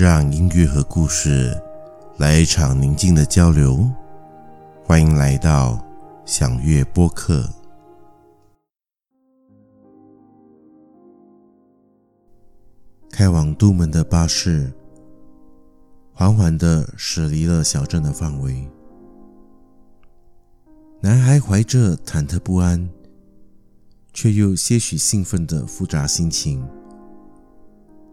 [0.00, 1.54] 让音乐和故事
[2.16, 3.86] 来一场宁静的交流。
[4.82, 5.78] 欢迎来到
[6.24, 7.46] 享乐播客。
[13.10, 14.72] 开往都门的巴士
[16.14, 18.66] 缓缓地驶离了小镇的范围。
[21.02, 22.88] 男孩怀着忐忑不安，
[24.14, 26.66] 却又些许兴奋的复杂心情，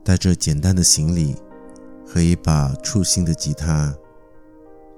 [0.03, 1.33] 带着简单的行李
[2.07, 3.93] 和一把触新的吉他，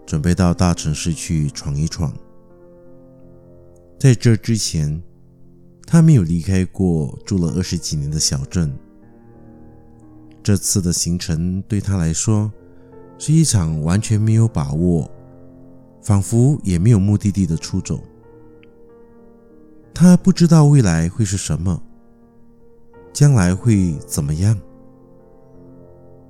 [0.05, 2.13] 准备到大城市去闯一闯。
[3.99, 5.01] 在这之前，
[5.87, 8.71] 他没有离开过住了二十几年的小镇。
[10.43, 12.51] 这次的行程对他来说
[13.17, 15.09] 是一场完全没有把握，
[16.01, 17.99] 仿佛也没有目的地的出走。
[19.93, 21.81] 他不知道未来会是什么，
[23.11, 24.57] 将来会怎么样，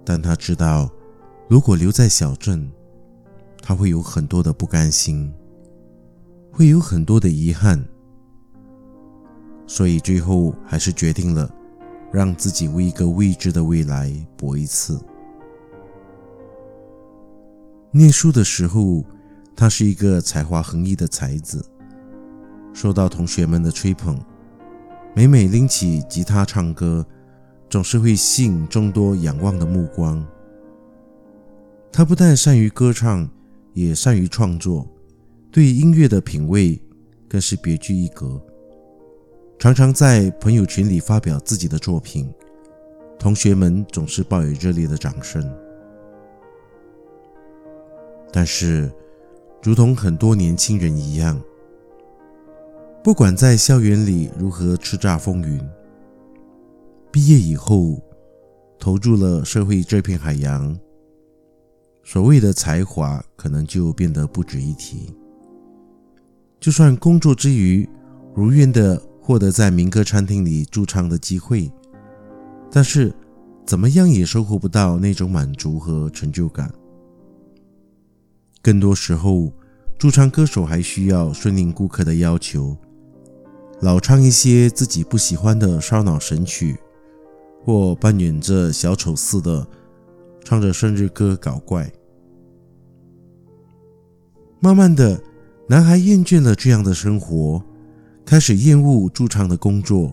[0.09, 0.89] 但他知道，
[1.47, 2.67] 如果留在小镇，
[3.61, 5.31] 他会有很多的不甘心，
[6.51, 7.87] 会有很多的遗憾，
[9.67, 11.47] 所以最后还是决定了。
[12.11, 14.99] 让自己为一个未知的未来搏一次。
[17.91, 19.05] 念书的时候，
[19.55, 21.63] 他是一个才华横溢的才子，
[22.73, 24.19] 受到同学们的吹捧。
[25.15, 27.05] 每每拎起吉他唱歌，
[27.69, 30.25] 总是会吸引众多仰望的目光。
[31.91, 33.29] 他不但善于歌唱，
[33.73, 34.87] 也善于创作，
[35.51, 36.81] 对音乐的品味
[37.27, 38.41] 更是别具一格。
[39.59, 42.31] 常常在朋友圈里发表自己的作品，
[43.19, 45.43] 同学们总是报以热烈的掌声。
[48.31, 48.91] 但是，
[49.61, 51.39] 如同很多年轻人一样，
[53.03, 55.59] 不管在校园里如何叱咤风云，
[57.11, 58.01] 毕业以后
[58.79, 60.77] 投入了社会这片海洋，
[62.03, 65.13] 所谓的才华可能就变得不值一提。
[66.59, 67.87] 就算工作之余
[68.33, 69.01] 如愿的。
[69.21, 71.71] 获得在民歌餐厅里驻唱的机会，
[72.71, 73.13] 但是
[73.63, 76.73] 怎么样也收获不到那种满足和成就感。
[78.59, 79.53] 更多时候，
[79.99, 82.75] 驻唱歌手还需要顺应顾客的要求，
[83.81, 86.79] 老唱一些自己不喜欢的烧脑神曲，
[87.69, 89.67] 或扮演着小丑似的
[90.43, 91.87] 唱着生日歌搞怪。
[94.59, 95.21] 慢慢的，
[95.67, 97.63] 男孩厌倦了这样的生活。
[98.25, 100.11] 开始厌恶驻唱的工作，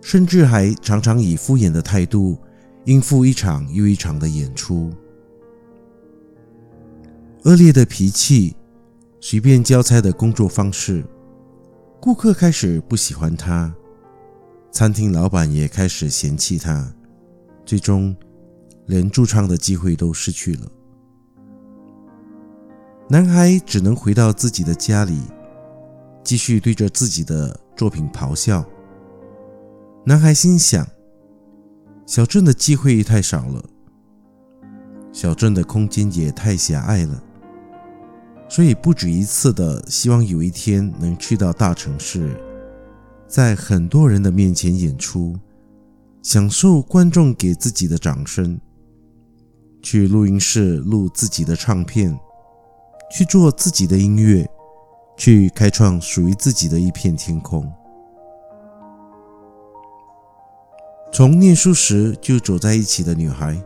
[0.00, 2.38] 甚至还常常以敷衍的态度
[2.86, 4.90] 应付一场又一场的演出。
[7.42, 8.56] 恶劣的脾气，
[9.20, 11.04] 随便交差的工作方式，
[12.00, 13.74] 顾客开始不喜欢他，
[14.74, 16.92] 餐厅老板也开始嫌弃他，
[17.64, 18.14] 最终
[18.86, 20.66] 连驻唱的机会都失去了。
[23.08, 25.22] 男孩只能回到自己的家里。
[26.24, 28.64] 继续对着自己的作品咆哮。
[30.06, 30.88] 男孩心想：
[32.06, 33.62] 小镇的机会太少了，
[35.12, 37.22] 小镇的空间也太狭隘了，
[38.48, 42.34] 所以不止一次的希望有一天能去到大城市，
[43.34, 45.36] 在很多人的面前演出，
[46.22, 48.60] 享受观众给自己的掌声，
[49.82, 52.16] 去录音室录自己的唱片，
[53.10, 54.48] 去做自己的音乐。
[55.16, 57.68] 去开创属于自己的一片天空。
[61.12, 63.60] 从念书时就走在一起的女孩，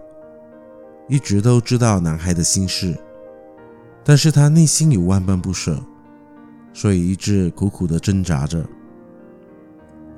[1.08, 2.98] 一直都知道男孩的心事，
[4.02, 5.78] 但是她内心有万般不舍，
[6.72, 8.66] 所以一直苦苦的挣扎着。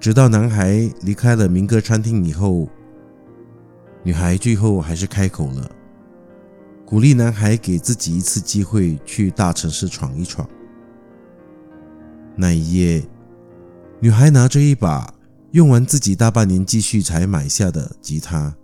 [0.01, 2.67] 直到男孩离开了民歌餐厅以后，
[4.03, 5.71] 女孩最后还是开口了，
[6.87, 10.49] 鼓励男孩给自己一次机会去大城市闯一闯。
[12.35, 13.07] 那一夜，
[14.01, 15.13] 女孩拿着一把
[15.51, 18.55] 用完自己大半年积蓄才买下的吉他，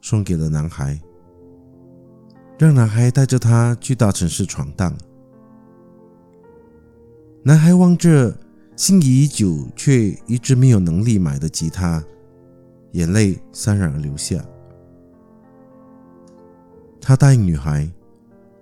[0.00, 1.00] 送给了男孩，
[2.58, 4.92] 让男孩带着她去大城市闯荡。
[7.44, 8.36] 男孩望着
[8.76, 12.04] 心仪已久却一直没有能力买的吉他，
[12.92, 14.44] 眼泪潸然而流下。
[17.00, 17.90] 他答应女孩，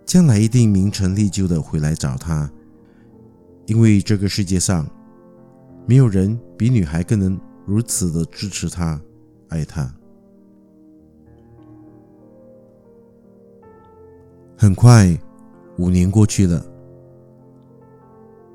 [0.06, 2.48] 将来一定名成利就的回来找她。
[3.66, 4.86] 因为这个世界上，
[5.84, 9.00] 没有人比女孩更能如此的支持她、
[9.48, 9.92] 爱她。
[14.56, 15.18] 很快，
[15.78, 16.64] 五年过去了，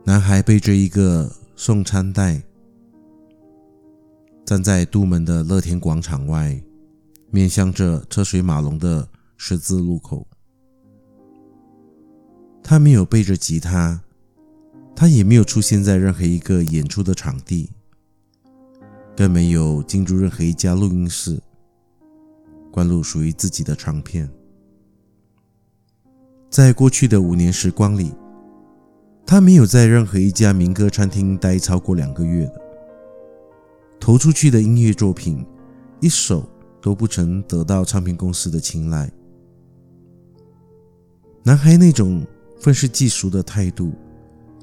[0.05, 1.29] 男孩背着一个
[1.61, 2.41] 送餐袋，
[4.45, 6.57] 站在都门的乐天广场外，
[7.31, 10.25] 面向着车水马龙的十字路口。
[12.63, 14.01] 他没有背着吉他，
[14.95, 17.69] 他也没有出现在任何一个演出的场地，
[19.17, 21.37] 更没有进入任何一家录音室，
[22.71, 24.31] 灌录属于自己的唱片。
[26.49, 28.13] 在过去的五年时光里，
[29.29, 32.61] 他没有在任何一家民歌餐厅待超过两个月的。
[33.99, 35.45] 投出去的音乐作品，
[35.99, 36.49] 一首
[36.81, 39.07] 都不曾得到唱片公司的青睐。
[41.43, 42.25] 男孩那种
[42.59, 43.91] 愤世嫉俗的态度，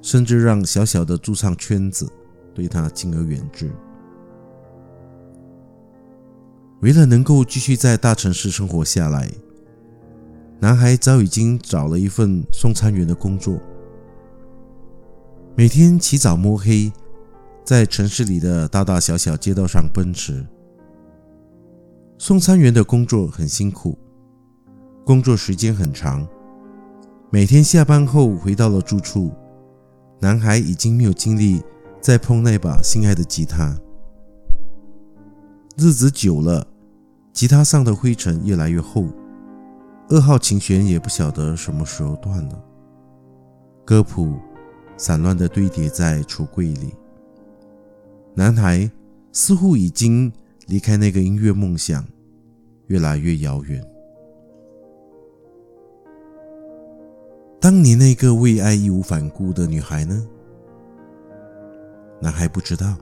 [0.03, 2.11] 甚至让小小的驻唱圈子
[2.53, 3.71] 对他敬而远之。
[6.81, 9.31] 为了能够继续在大城市生活下来，
[10.59, 13.61] 男孩早已经找了一份送餐员的工作，
[15.58, 16.93] 每天起早摸黑，
[17.64, 20.44] 在城市里的大大小小街道上奔驰。
[22.19, 23.99] 送餐员的工作很辛苦，
[25.03, 26.29] 工作时间很长。
[27.31, 29.32] 每天下班后回到了住处，
[30.20, 31.62] 男孩已经没有精力
[32.03, 33.75] 再碰那把心爱的吉他。
[35.79, 36.67] 日子久了，
[37.32, 39.06] 吉他上的灰尘越来越厚。
[40.11, 42.62] 二号琴弦也不晓得什么时候断了，
[43.87, 44.35] 歌谱
[44.96, 46.94] 散乱地堆叠在橱柜里。
[48.34, 48.90] 男孩
[49.32, 50.32] 似乎已经
[50.66, 52.04] 离开那个音乐梦想
[52.88, 53.82] 越来越遥远。
[57.60, 60.26] 当年那个为爱义无反顾的女孩呢？
[62.20, 62.96] 男孩不知道，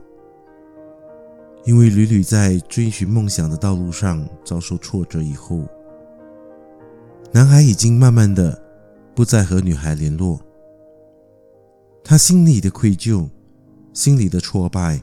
[1.65, 5.63] 因为屡屡在追寻梦想的道路上遭受挫折以后。
[7.31, 8.59] 男孩已经慢慢的
[9.13, 10.39] 不再和女孩联络，
[12.07, 13.27] 他心里的愧疚、
[13.91, 15.01] 心里的挫败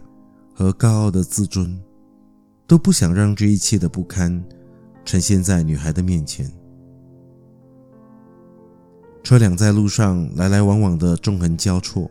[0.55, 1.77] 和高傲的自尊，
[2.65, 4.41] 都不想让这一切的不堪
[5.05, 6.49] 呈现在女孩的面前。
[9.25, 12.09] 车辆在路上来来往往的纵横交错，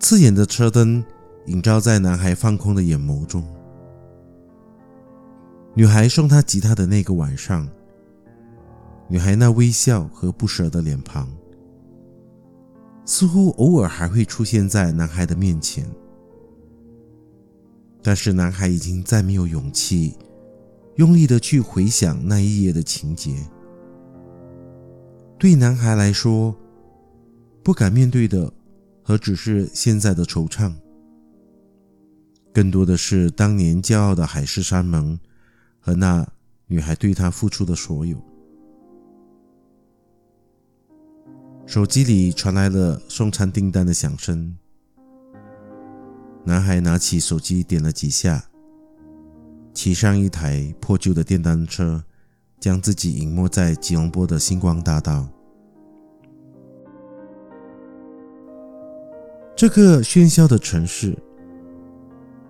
[0.00, 1.04] 刺眼的车灯
[1.46, 3.44] 映照在男孩放空的眼眸中。
[5.74, 7.68] 女孩送他吉他的那个晚上。
[9.06, 11.28] 女孩那微笑和不舍的脸庞，
[13.08, 15.90] 似乎偶尔还会出现在男孩的面前，
[18.02, 20.14] 但是男孩已经再没有勇气
[20.96, 23.34] 用力的去回想那一夜的情节。
[25.38, 26.54] 对男孩来说，
[27.62, 28.52] 不敢面对的
[29.02, 30.70] 何止是现在的惆怅，
[32.52, 35.18] 更多的是当年骄傲的海誓山盟
[35.80, 36.28] 和那
[36.66, 38.22] 女孩对他付出的所有。
[41.68, 44.56] 手机里传来了送餐订单的响声。
[46.42, 48.42] 男孩拿起手机点了几下，
[49.74, 52.02] 骑上一台破旧的电单车，
[52.58, 55.28] 将自己隐没在吉隆坡的星光大道。
[59.54, 61.14] 这个喧嚣的城市，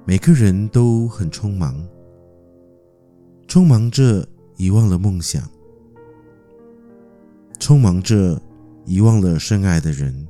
[0.04, 1.84] 每个人都很匆忙，
[3.48, 4.24] 匆忙着
[4.56, 5.42] 遗忘了梦想，
[7.58, 8.40] 匆忙着。
[8.88, 10.26] 遗忘了深爱的人，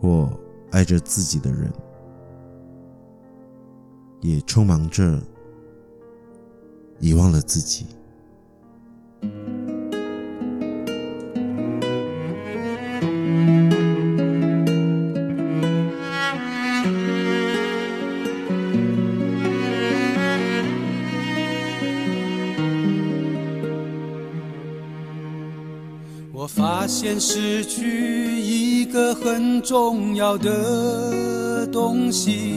[0.00, 0.26] 或
[0.70, 1.70] 爱着自己的人，
[4.22, 5.20] 也匆忙着
[6.98, 7.84] 遗忘了自己。
[26.82, 32.56] 发现失去一个很重要的东西。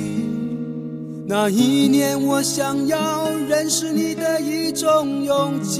[1.28, 5.78] 那一年，我想要认识你的一种勇气，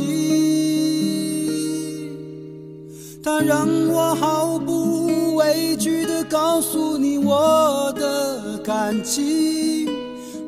[3.24, 9.90] 它让我毫不畏惧地告诉你我的感情。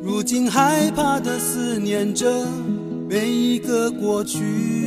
[0.04, 2.46] 如今害怕的思念着
[3.10, 4.87] 每一个过去。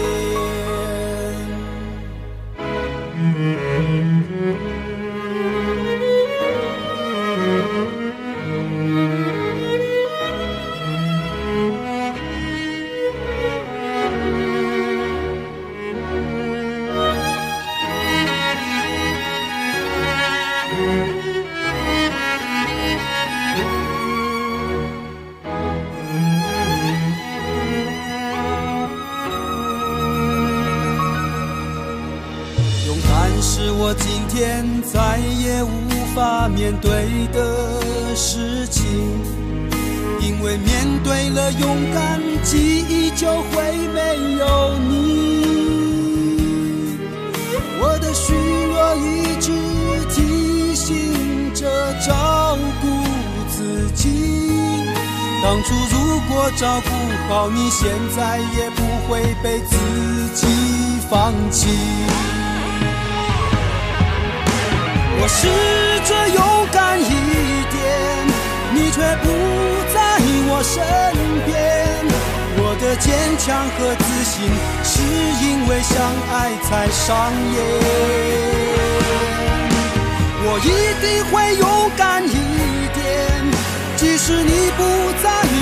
[20.71, 20.79] 勇
[33.07, 35.67] 敢是我今天再也无
[36.15, 36.89] 法面对
[37.33, 38.81] 的事情，
[40.21, 44.60] 因为面对了勇敢，记忆就会没有
[55.51, 56.89] 当初如果照顾
[57.27, 59.75] 好你，现在也不会被自
[60.33, 60.47] 己
[61.09, 61.67] 放弃。
[65.19, 65.49] 我试
[66.07, 66.41] 着勇
[66.71, 67.03] 敢一
[67.69, 67.83] 点，
[68.71, 69.27] 你却不
[69.93, 69.99] 在
[70.47, 70.81] 我身
[71.45, 71.51] 边。
[72.55, 74.47] 我的坚强和自信，
[74.85, 75.03] 是
[75.43, 75.99] 因为相
[76.31, 77.59] 爱才上演。
[80.45, 82.29] 我一定会勇敢一
[82.93, 83.03] 点，
[83.97, 85.40] 即使你不在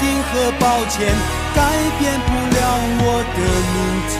[0.00, 1.14] 定和抱歉，
[1.54, 1.60] 改
[1.98, 2.58] 变不了
[3.02, 3.04] 我
[3.36, 3.38] 的
[3.74, 3.76] 明
[4.08, 4.14] 天。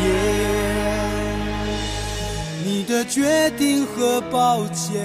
[2.64, 5.00] 你的决定和抱歉，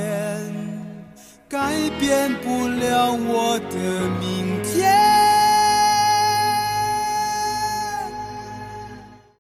[1.48, 3.76] 改变不了我的
[4.20, 4.95] 明天。